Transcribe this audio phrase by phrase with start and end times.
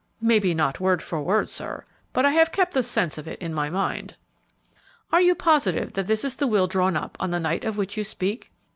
[0.19, 3.53] "Maybe not word for word, sir, but I have kept the sense of it in
[3.53, 4.15] my mind."
[5.11, 7.97] "Are you positive that this is the will drawn up on the night of which
[7.97, 8.51] you speak?"